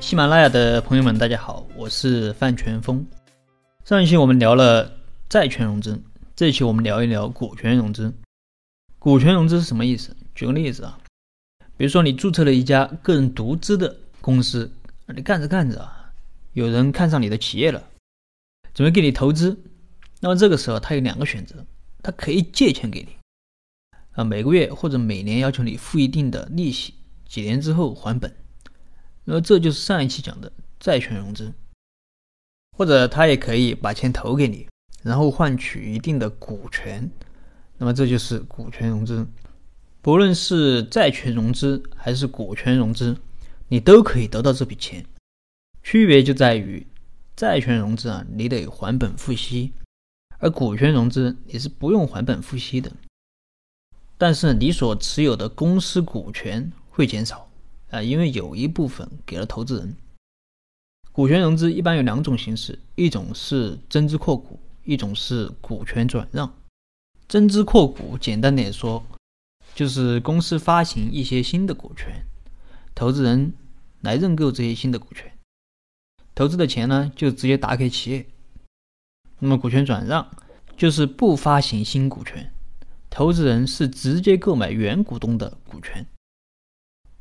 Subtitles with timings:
[0.00, 3.04] 喜马拉雅的朋友们，大家好，我是范全峰。
[3.84, 4.90] 上一期我们聊了
[5.28, 6.00] 债权融资，
[6.36, 8.12] 这一期我们聊一聊股权融资。
[9.00, 10.16] 股权融资是什么意思？
[10.36, 10.98] 举个例子啊，
[11.76, 14.70] 比如说你注册了一家个人独资的公司，
[15.08, 16.12] 你干着干着啊，
[16.52, 17.82] 有人看上你的企业了，
[18.72, 19.58] 准备给你投资，
[20.20, 21.56] 那么这个时候他有两个选择，
[22.02, 23.16] 他可以借钱给你，
[24.12, 26.94] 啊，每个月或者每年要求你付一定的利息，
[27.26, 28.32] 几年之后还本。
[29.30, 30.50] 那么这就是上一期讲的
[30.80, 31.52] 债权融资，
[32.78, 34.66] 或者他也可以把钱投给你，
[35.02, 37.10] 然后换取一定的股权，
[37.76, 39.26] 那么这就是股权融资。
[40.00, 43.14] 不论是债权融资还是股权融资，
[43.68, 45.04] 你都可以得到这笔钱。
[45.82, 46.86] 区别就在于，
[47.36, 49.74] 债权融资啊，你得还本付息，
[50.38, 52.90] 而股权融资你是不用还本付息的，
[54.16, 57.47] 但是你所持有的公司股权会减少。
[57.90, 59.96] 啊，因为有一部分给了投资人。
[61.10, 66.54] 股权融资一般有两种形式，一种是增资扩股，一种是股权转让。
[67.28, 69.04] 增资扩股，简单点说，
[69.74, 72.24] 就是公司发行一些新的股权，
[72.94, 73.52] 投资人
[74.00, 75.32] 来认购这些新的股权，
[76.34, 78.26] 投资的钱呢就直接打给企业。
[79.40, 80.28] 那么股权转让
[80.76, 82.52] 就是不发行新股权，
[83.10, 86.06] 投资人是直接购买原股东的股权。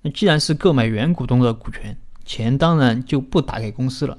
[0.01, 4.17] 那既然是购买原股东的股权，钱当然就不打给公司了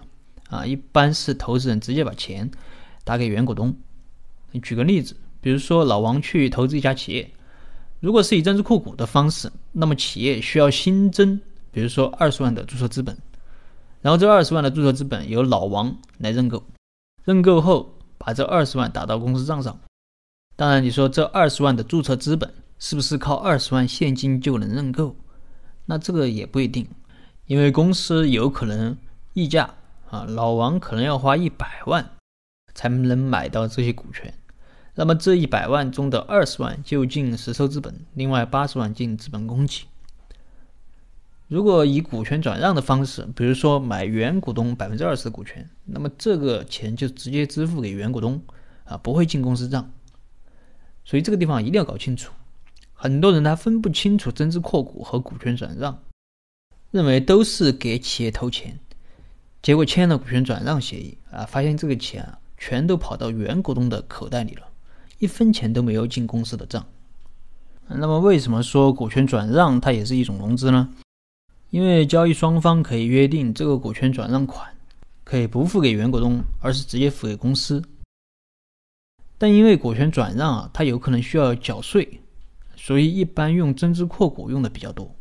[0.50, 2.50] 啊，一般是投资人直接把钱
[3.04, 3.74] 打给原股东。
[4.62, 7.30] 举个例子，比如说老王去投资一家企业，
[8.00, 13.16] 如果是以增资扩股的方式，那么企业需要新增，比如说二十万的注册资本，
[14.00, 16.64] 然后这二十万的注册资本由老王来认购，
[17.24, 19.78] 认购后把这二十万打到公司账上。
[20.56, 25.14] 当然，你说这二十万的注册资本是不是靠二十万现金就能认购？
[25.90, 26.86] 那这个也不一定，
[27.46, 28.94] 因为公司有可能
[29.32, 29.74] 溢价
[30.10, 32.10] 啊，老王可能要花一百万
[32.74, 34.34] 才能买到这些股权，
[34.96, 39.86] 那么这一百万中的二十万就进实收资本，另外八十万进资本公积。
[41.46, 48.42] 如果以股权转让的方式，比如说买原股东百分之二十的股权，那么这个钱就直接支付给原股东
[48.84, 49.90] 啊，不会进公司账。
[51.06, 52.30] 所以这个地方一定要搞清楚。
[53.00, 55.96] 很多人他分不清楚增资扩股和股权转让，
[56.90, 58.76] 认为都是给企业投钱，
[59.62, 64.66] 结果签了股权转让协议啊，发现这个钱啊全都跑到原股东的口袋里了，
[65.20, 66.84] 一分钱都没有进公司的账。
[67.86, 70.92] 那么为什么说股权转让它也是一种融资呢？
[71.70, 74.74] 因为交易双方可以约定这个股权转让款
[75.22, 77.80] 可以不付给原股东，而是直接付给公司。
[79.38, 82.20] 但因为股权转让啊，它有可能需要缴税。
[82.88, 85.14] 所以一般用增资扩股用的比较多。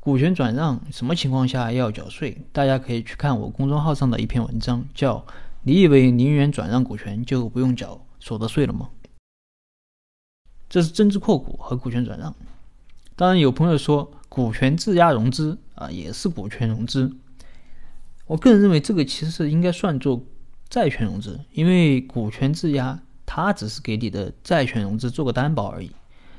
[0.00, 2.46] 股权转让什么情况下要缴税？
[2.50, 5.26] 大家可以去看我公众号上的一篇文章，叫
[5.64, 8.88] “你以为零元转让股权就不用缴所得税了吗？”
[10.66, 12.34] 这是增资扩股和股权转让。
[13.16, 17.14] 当然，有朋友说股权质押融资啊也是股权融资。
[18.24, 20.24] 我个人认为这个其实是应该算作
[20.70, 25.90] 债权融资，因为股权质押它只是给你的债权融资做个担保而已。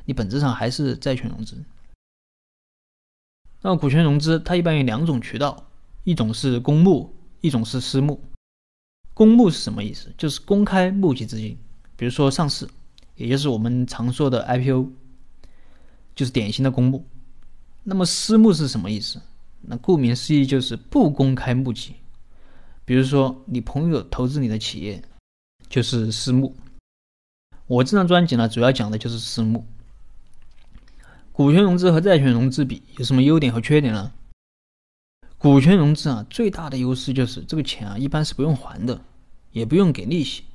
[0.08, 1.62] 你本质上还是债权融资。
[3.62, 5.68] 那么股权融资它一般有两种渠道，
[6.06, 8.24] 一种是公募，一种是私募。
[9.14, 10.14] 公募是什么意思？
[10.18, 11.58] 就是公开募集资金，
[11.98, 12.66] 比如说上市，
[13.16, 14.90] 也就是我们常说的 IPO，
[16.16, 17.06] 就是典型的公募。
[17.84, 19.22] 那么私募是什么意思？
[19.60, 21.96] 那顾名思义就是不公开募集，
[22.86, 25.04] 比如说你朋友投资你的企业，
[25.68, 26.56] 就是私募。
[27.66, 29.66] 我这张专辑呢，主要讲的就是私募。
[31.38, 34.12] 股权融资和债权融资比有什么优点和缺点呢？
[35.38, 39.00] 股权融资啊，最大的优势就是这个钱啊，一般是不用还的，
[39.52, 40.46] 也不用给利息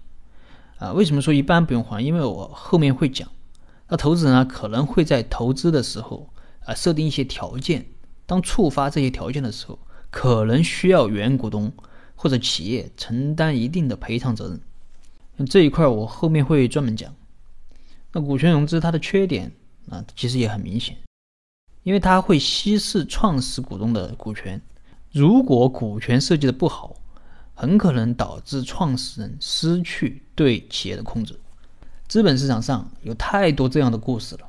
[0.79, 0.91] 啊。
[0.93, 2.05] 为什么说一般不用还？
[2.05, 3.29] 因为我后面会讲，
[3.91, 6.29] 那投资人啊可能会在投资的时候
[6.65, 7.87] 啊设定一些条件，
[8.27, 9.79] 当触发这些条件的时候，
[10.11, 11.73] 可能需要原股东
[12.17, 15.47] 或者企业承担一定的赔偿责任。
[15.47, 17.15] 这一块我后面会专门讲。
[18.11, 19.53] 那股权融资它的缺点。
[19.89, 20.97] 啊，其实也很明显，
[21.83, 24.61] 因为它会稀释创始股东的股权。
[25.11, 26.97] 如果股权设计的不好，
[27.55, 31.39] 很可能导致创始人失去对企业的控制。
[32.09, 34.47] 资本市场上有太多这样的故事了，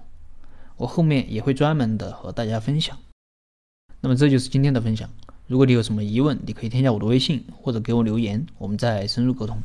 [0.77, 2.97] 我后面也会专门的和大家分享。
[3.99, 5.09] 那么这就是今天的分享。
[5.47, 9.61] 如果你有什么疑问，你可以添加我的微信或者给我留言，我们再深入沟通。